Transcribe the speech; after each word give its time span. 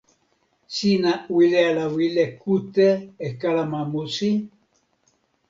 sina 0.75 1.11
wile 1.35 1.59
ala 1.69 1.85
wile 1.97 2.23
kute 2.41 2.87
e 3.27 3.29
kalama 3.39 3.79
musi? 3.91 4.31